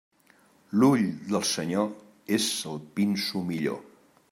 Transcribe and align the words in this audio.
L'ull 0.83 1.03
del 1.33 1.45
senyor 1.51 2.33
és 2.39 2.49
el 2.73 2.83
pinso 2.97 3.45
millor. 3.53 3.81